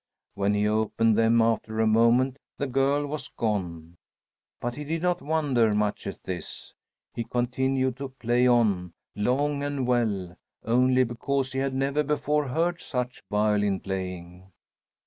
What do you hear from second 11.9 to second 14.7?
before heard such violin playing.